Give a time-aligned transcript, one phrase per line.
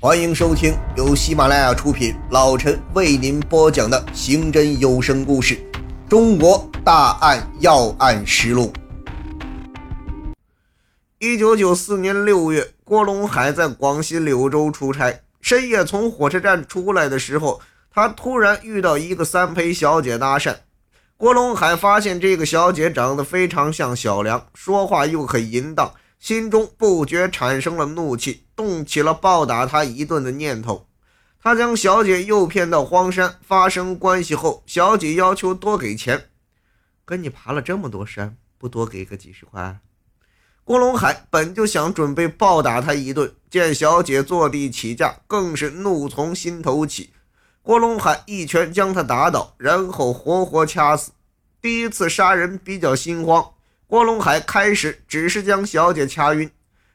[0.00, 5.56] 欢迎收听由喜马拉雅出品，老陈为您播讲的刑侦有声故事
[6.08, 8.72] 《中国大案要案实录》。
[11.18, 17.60] 一九九四年六月，郭龙海在广西柳州出差，深夜从火车站出来的时候，
[17.92, 20.54] 他突然遇到一个三陪小姐搭讪。
[21.16, 25.92] 郭龙海发现这个小姐长得非常像小梁，说话又很淫荡。
[26.18, 30.86] 心中不觉产生了怒气，动起了暴打她一顿的念头。
[31.40, 36.30] 他将小姐诱骗到荒山发生关系后，小姐要求多给钱。
[37.04, 39.78] 跟你爬了这么多山，不多给个几十块？
[40.64, 47.10] 郭龙海本就想准备暴打她一顿，见小姐坐地起价，更是怒从心头起。
[47.62, 51.12] 郭龙海一拳将她打倒，然后活活掐死。
[51.62, 53.52] 第一次杀人比较心慌。
[53.88, 56.50] 郭龙海开始只是将小姐掐晕，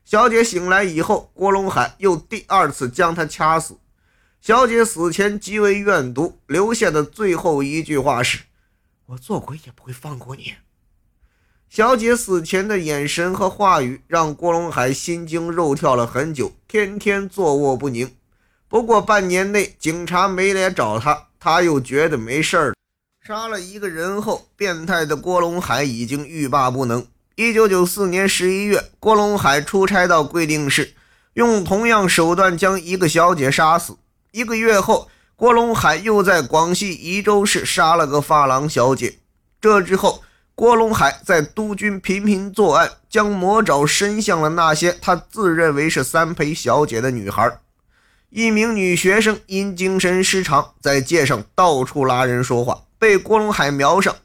[0.05, 3.79] 小姐醒来以后，郭龙海又第二次将她掐死。
[4.39, 8.41] 小姐死前极为怨毒，留下的最后一句话是
[9.07, 10.53] ：“我做鬼也不会放过你。”
[11.67, 18.15] 小姐死前的眼神和话语让郭龙海心惊肉跳了很久，天天坐卧不宁。
[18.67, 22.72] 不过半年内警察没来找他，他又觉得没事儿。
[23.25, 27.07] 杀了一个人后，变态的郭龙海已经欲罢不能。
[27.37, 30.93] 一九九四年十一月，郭龙海出差到贵定市，
[31.35, 33.95] 用同样手段将一个小姐杀死。
[34.33, 35.07] 一个月后，
[35.37, 39.19] 郭龙海又在广西宜州市杀了个发廊小姐。
[39.61, 40.21] 这之后，
[40.53, 47.57] 郭龙海在督军频频作案，将魔爪伸向了那些他自认为是三陪小姐的女孩。
[48.29, 52.81] 一名女学生因精神失常，在街上到处拉人说话。
[53.03, 54.15] 被郭龙海瞄上，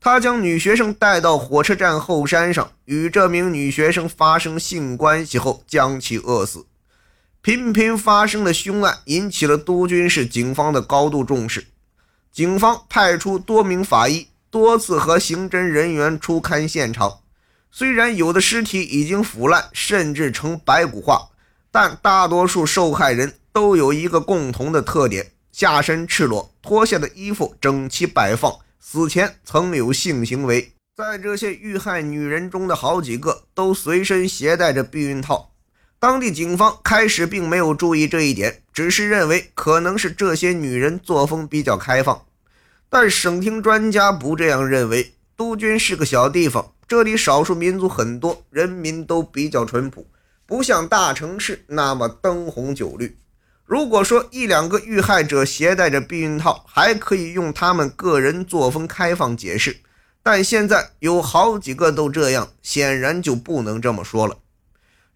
[0.00, 6.66] 他将女学生带到火车站后山上，与这名女学生发生性关系后将其饿死。
[7.40, 11.68] 频频发生的凶案引起了督军市警方的高度重视，
[12.32, 17.20] 警方派出多名法医，多次和刑侦人员初勘现场。
[17.70, 21.28] 虽然有的尸体已经腐烂，甚至成白骨化，
[21.70, 25.30] 但大多数受害人都有一个共同的特点。
[25.56, 30.72] 下身赤裸，脱下的衣服整齐摆放，死前曾有性行为。
[30.94, 35.54] 在这些遇害女人中的好几个都随身携带着避孕套。
[35.98, 42.26] 当地警方开始并没有注意这一点，只是认为可能是这些女人作风比较开放。
[42.90, 45.14] 但省厅专家不这样认为。
[45.38, 50.06] 督军是个小地方，这里少数民族很多，人民都比较淳朴，
[50.44, 53.16] 不像大城市那么灯红酒绿。
[53.66, 59.78] 如果说一两个遇害者携带着避孕套，还可以用他们个人作风开放解释，
[60.22, 64.38] 但现在有好几个都这样，显然就不能这么说了。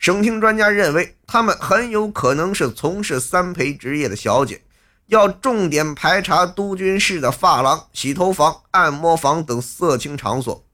[0.01, 4.63] 省厅专家认为，他们很有可能是从事三陪职业的小姐，
[5.07, 10.65] 要重点排查督军市的发廊、洗头房、按摩房等色情场所。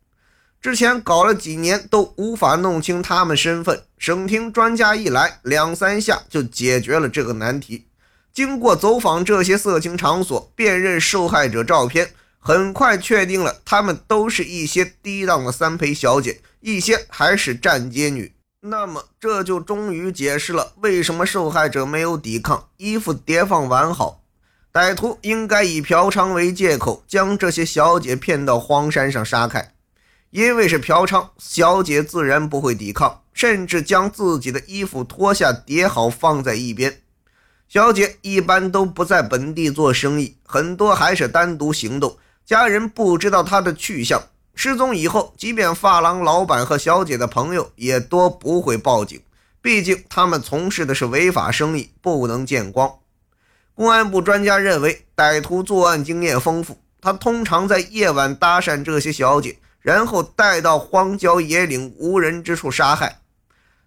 [0.66, 7.86] 之前搞了几年都无法弄清他们身份，省厅专家一来，两三下就解决了这个难题。
[8.34, 12.10] 经过走访这些色情场所，辨认受害者照片，
[12.40, 18.34] 很快确定了他们都是一些低档的三陪小姐，一些还是站街女。
[18.62, 24.24] 那么这就终于解释了为什么受害者没有抵抗，衣服叠放完好。
[24.72, 29.75] 歹徒应该以嫖娼为借口，将这些小姐骗到荒山上杀害。
[30.36, 37.00] 因为是嫖娼，小姐自然不会抵抗，甚至将自己的衣服脱下叠好放在一边。
[37.70, 44.20] 小姐一般都不在本地做生意，很多还是单独行动，家人不知道她的去向。
[44.54, 49.18] 失踪以后，即便发廊老板和小姐的朋友也多不会报警，
[49.62, 52.92] 毕竟他们从事的是违法生意，不能见光。
[53.74, 59.56] 公安部专家认为，歹徒作案经验丰富，他通常在夜晚搭讪这些小姐。
[59.86, 63.20] 然后带到荒郊野岭无人之处杀害。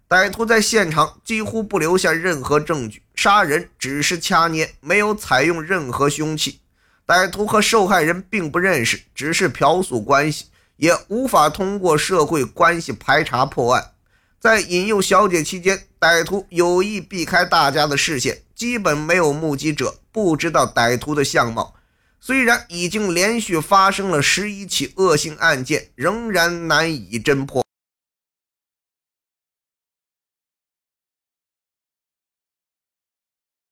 [0.08, 6.60] 歹徒在现场几乎不留下任何证据，杀人只是掐捏，没有采用任何凶器。
[7.06, 13.90] 歹徒和受害人并不认识，只是嫖宿关系，也无法通过社会关系排查破案。
[14.40, 21.74] 在引诱小姐期间，歹徒有意避开大家的视线，基本没有目击者，不知道歹徒的相貌。
[22.22, 27.64] 虽然已经连续发生了十一起恶性案件，仍然难以侦破。